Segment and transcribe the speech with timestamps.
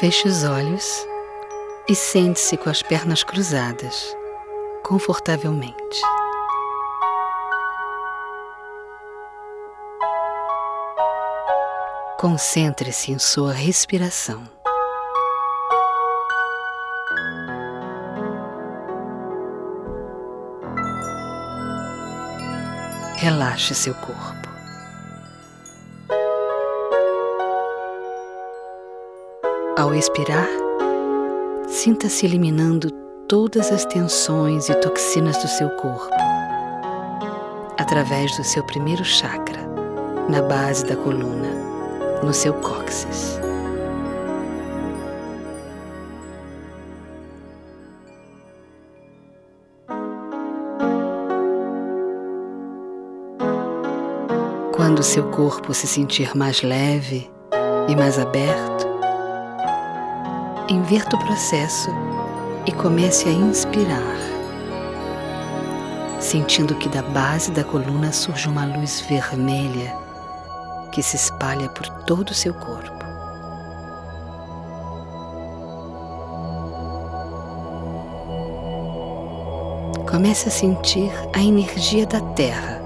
[0.00, 1.06] Feche os olhos
[1.88, 4.16] e sente-se com as pernas cruzadas,
[4.84, 6.00] confortavelmente.
[12.16, 14.57] Concentre-se em sua respiração.
[23.28, 24.48] Relaxe seu corpo.
[29.76, 30.48] Ao expirar,
[31.68, 32.90] sinta-se eliminando
[33.28, 36.16] todas as tensões e toxinas do seu corpo
[37.76, 39.60] através do seu primeiro chakra,
[40.30, 41.50] na base da coluna,
[42.22, 43.38] no seu cóccix.
[54.88, 57.30] Quando seu corpo se sentir mais leve
[57.90, 58.86] e mais aberto,
[60.66, 61.90] inverta o processo
[62.66, 64.16] e comece a inspirar,
[66.18, 69.94] sentindo que da base da coluna surge uma luz vermelha
[70.90, 73.04] que se espalha por todo o seu corpo.
[80.10, 82.77] Comece a sentir a energia da Terra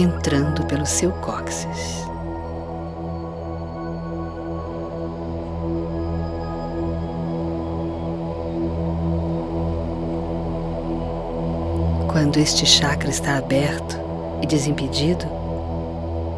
[0.00, 2.06] entrando pelo seu cóccix.
[12.06, 13.98] Quando este chakra está aberto
[14.40, 15.26] e desimpedido,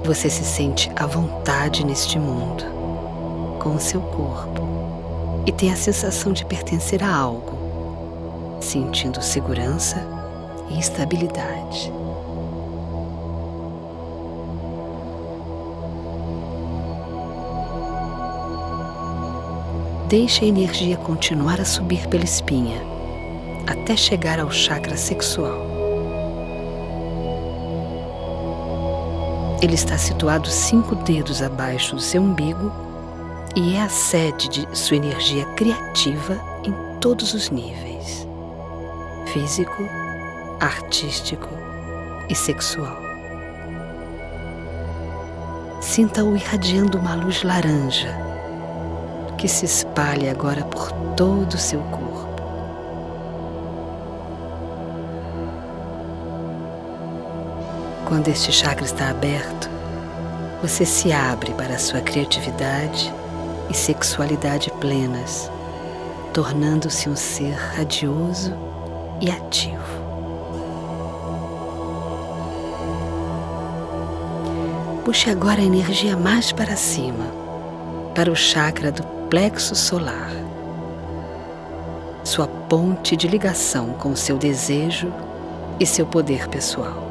[0.05, 2.65] você se sente à vontade neste mundo,
[3.59, 4.63] com o seu corpo,
[5.45, 10.03] e tem a sensação de pertencer a algo, sentindo segurança
[10.71, 11.93] e estabilidade.
[20.11, 22.83] Deixe a energia continuar a subir pela espinha
[23.65, 25.65] até chegar ao chakra sexual.
[29.63, 32.73] Ele está situado cinco dedos abaixo do seu umbigo
[33.55, 38.27] e é a sede de sua energia criativa em todos os níveis
[39.33, 39.89] físico,
[40.59, 41.51] artístico
[42.29, 42.99] e sexual.
[45.81, 48.30] Sinta-o irradiando uma luz laranja
[49.41, 52.29] que se espalha agora por todo o seu corpo.
[58.07, 59.71] Quando este chakra está aberto,
[60.61, 63.11] você se abre para a sua criatividade
[63.71, 65.51] e sexualidade plenas,
[66.35, 68.53] tornando-se um ser radioso
[69.23, 70.01] e ativo.
[75.03, 77.25] Puxe agora a energia mais para cima,
[78.15, 80.33] para o chakra do plexo solar,
[82.25, 85.13] sua ponte de ligação com seu desejo
[85.79, 87.09] e seu poder pessoal.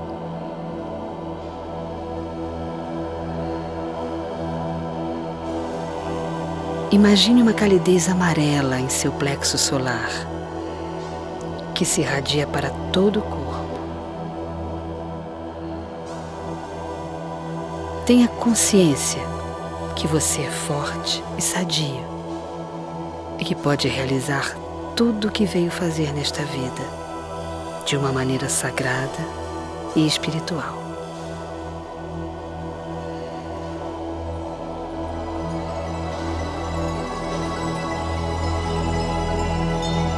[6.91, 10.09] Imagine uma calidez amarela em seu plexo solar,
[11.73, 13.79] que se irradia para todo o corpo.
[18.05, 19.21] Tenha consciência
[19.95, 22.08] que você é forte e sadio
[23.39, 24.55] e que pode realizar
[24.95, 26.83] tudo o que veio fazer nesta vida
[27.85, 29.25] de uma maneira sagrada
[29.95, 30.77] e espiritual.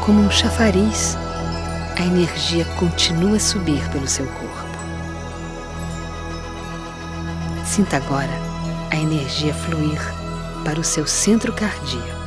[0.06, 1.16] Como um chafariz,
[1.96, 4.72] a energia continua a subir pelo seu corpo.
[7.64, 8.34] Sinta agora
[8.90, 10.02] a energia fluir
[10.66, 12.21] para o seu centro cardíaco.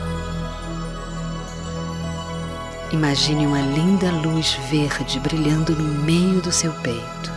[2.94, 7.32] Imagine uma linda luz verde brilhando no meio do seu peito.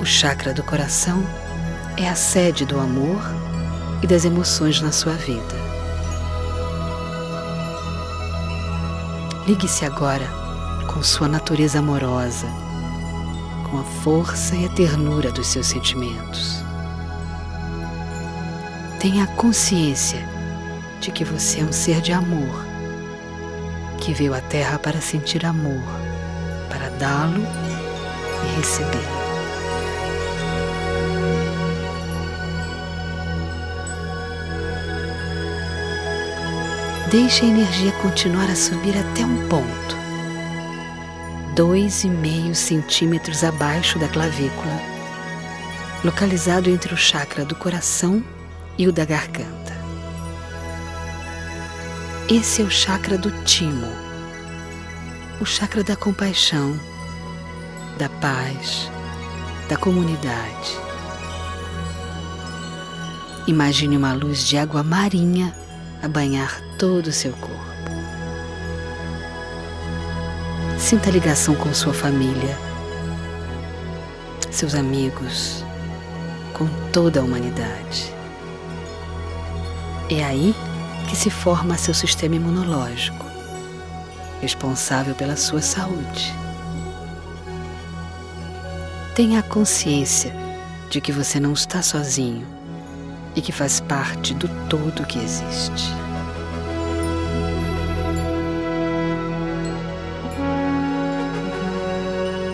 [0.00, 1.24] O chakra do coração
[1.96, 3.22] é a sede do amor
[4.02, 5.54] e das emoções na sua vida.
[9.46, 10.26] Ligue-se agora
[10.92, 12.48] com sua natureza amorosa,
[13.70, 16.56] com a força e a ternura dos seus sentimentos.
[18.98, 20.31] Tenha consciência
[21.02, 22.64] de que você é um ser de amor,
[23.98, 25.82] que veio à Terra para sentir amor,
[26.70, 27.42] para dá-lo
[28.44, 29.22] e recebê-lo.
[37.10, 39.96] Deixe a energia continuar a subir até um ponto,
[41.56, 44.80] dois e meio centímetros abaixo da clavícula,
[46.04, 48.24] localizado entre o chakra do coração
[48.78, 49.61] e o da garganta.
[52.28, 53.88] Esse é o chakra do timo,
[55.40, 56.78] o chakra da compaixão,
[57.98, 58.90] da paz,
[59.68, 60.78] da comunidade.
[63.46, 65.52] Imagine uma luz de água marinha
[66.00, 67.60] a banhar todo o seu corpo.
[70.78, 72.56] Sinta a ligação com sua família,
[74.50, 75.64] seus amigos,
[76.54, 78.14] com toda a humanidade.
[80.08, 80.71] É aí que
[81.16, 83.26] se forma seu sistema imunológico,
[84.40, 86.34] responsável pela sua saúde.
[89.14, 90.34] Tenha a consciência
[90.88, 92.46] de que você não está sozinho
[93.34, 95.90] e que faz parte do todo que existe.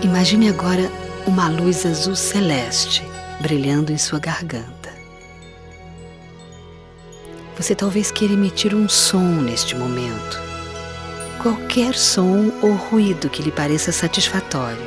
[0.03, 0.91] Imagine agora
[1.27, 3.05] uma luz azul celeste
[3.41, 4.78] brilhando em sua garganta.
[7.59, 10.41] Você talvez queira emitir um som neste momento.
[11.43, 14.87] Qualquer som ou ruído que lhe pareça satisfatório.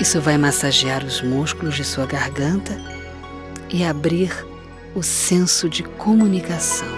[0.00, 2.76] Isso vai massagear os músculos de sua garganta
[3.68, 4.32] e abrir
[4.92, 6.88] o senso de comunicação.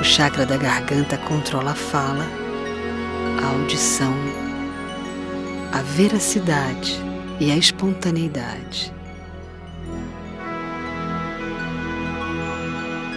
[0.00, 2.24] O chakra da garganta controla a fala,
[3.42, 4.14] a audição,
[5.72, 6.96] a veracidade
[7.40, 8.96] e a espontaneidade.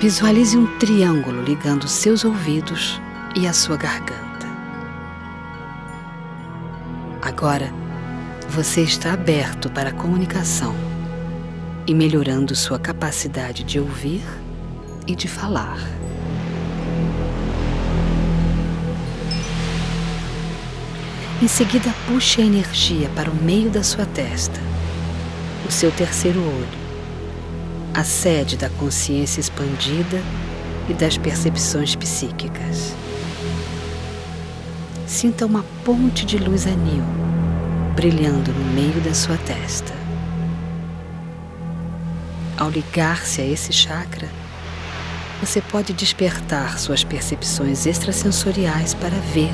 [0.01, 2.99] Visualize um triângulo ligando seus ouvidos
[3.35, 4.47] e a sua garganta.
[7.21, 7.71] Agora,
[8.49, 10.73] você está aberto para a comunicação
[11.85, 14.23] e melhorando sua capacidade de ouvir
[15.05, 15.77] e de falar.
[21.39, 24.59] Em seguida, puxe a energia para o meio da sua testa,
[25.69, 26.80] o seu terceiro olho,
[27.93, 30.21] a sede da consciência expandida
[30.89, 32.93] e das percepções psíquicas.
[35.05, 37.03] Sinta uma ponte de luz anil
[37.95, 39.93] brilhando no meio da sua testa.
[42.57, 44.27] Ao ligar-se a esse chakra,
[45.39, 49.51] você pode despertar suas percepções extrasensoriais para ver,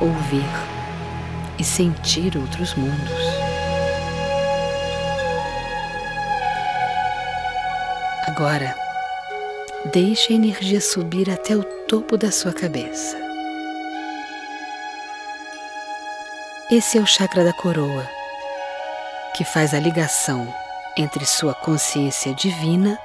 [0.00, 0.44] ouvir
[1.58, 3.43] e sentir outros mundos.
[8.36, 8.74] Agora,
[9.92, 13.16] deixe a energia subir até o topo da sua cabeça.
[16.68, 18.10] Esse é o chakra da coroa,
[19.36, 20.52] que faz a ligação
[20.96, 22.98] entre sua consciência divina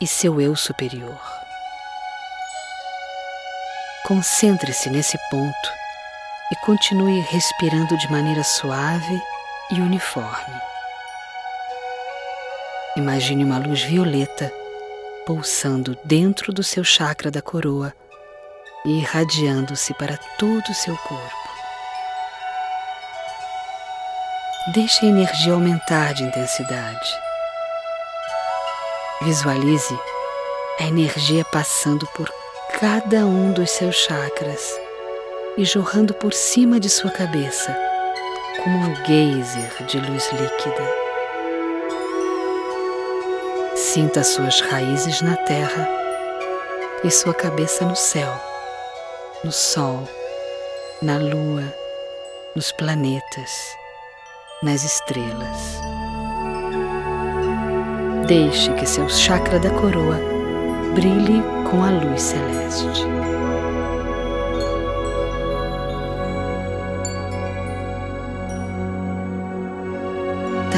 [0.00, 1.20] e seu eu superior.
[4.04, 5.72] Concentre-se nesse ponto
[6.50, 9.22] e continue respirando de maneira suave
[9.70, 10.71] e uniforme.
[12.94, 14.52] Imagine uma luz violeta
[15.24, 17.94] pulsando dentro do seu chakra da coroa
[18.84, 21.42] e irradiando-se para todo o seu corpo.
[24.74, 27.08] Deixe a energia aumentar de intensidade.
[29.22, 29.98] Visualize
[30.78, 32.30] a energia passando por
[32.78, 34.70] cada um dos seus chakras
[35.56, 37.74] e jorrando por cima de sua cabeça,
[38.62, 41.01] como um geyser de luz líquida.
[43.82, 45.88] Sinta suas raízes na terra
[47.02, 48.32] e sua cabeça no céu,
[49.42, 50.08] no sol,
[51.02, 51.64] na lua,
[52.54, 53.50] nos planetas
[54.62, 55.80] nas estrelas.
[58.28, 60.18] Deixe que seu chakra da coroa
[60.94, 63.02] brilhe com a luz celeste.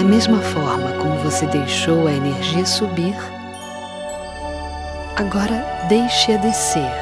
[0.04, 3.16] Da mesma forma como você deixou a energia subir,
[5.16, 6.92] agora deixe-a descer,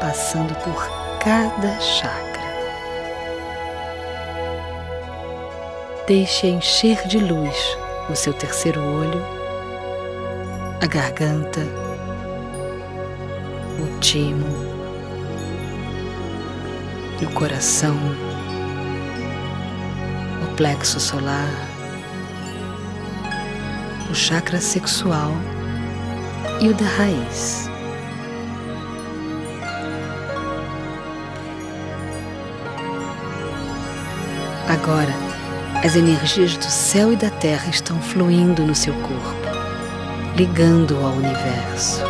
[0.00, 0.84] passando por
[1.20, 2.42] cada chakra.
[6.08, 7.56] Deixe encher de luz
[8.10, 9.24] o seu terceiro olho,
[10.82, 11.60] a garganta,
[13.78, 14.48] o timo,
[17.22, 17.96] o coração,
[20.42, 21.71] o plexo solar,
[24.12, 25.32] o chakra sexual
[26.60, 27.66] e o da raiz.
[34.68, 35.14] Agora,
[35.82, 39.48] as energias do céu e da terra estão fluindo no seu corpo,
[40.36, 42.02] ligando ao universo.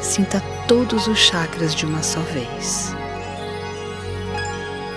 [0.00, 2.92] Sinta todos os chakras de uma só vez.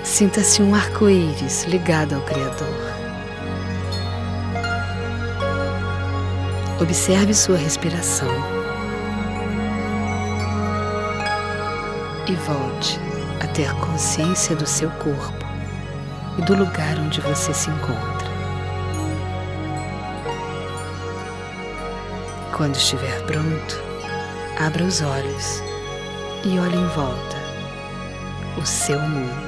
[0.04, 2.87] Sinta-se um arco-íris ligado ao Criador.
[6.80, 8.30] Observe sua respiração
[12.28, 13.00] e volte
[13.44, 15.44] a ter consciência do seu corpo
[16.38, 18.28] e do lugar onde você se encontra.
[22.56, 23.84] Quando estiver pronto,
[24.60, 25.64] abra os olhos
[26.44, 27.38] e olhe em volta
[28.56, 29.47] o seu mundo.